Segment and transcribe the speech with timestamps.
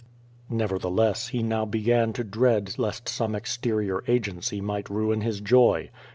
[0.49, 5.91] Nevertheless, he now began to dread lest some exterior agency might ruin his joy.